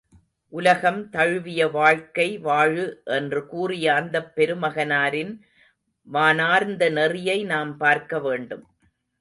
[0.53, 3.01] உலகம் தழுவிய வாழ்க்கை வாழு
[3.05, 5.39] என்று கூறிய அந்தப் பெருமகனாரின்
[6.07, 8.65] வானார்ந்த நெறியை நாம் பார்க்க வேண்டும்.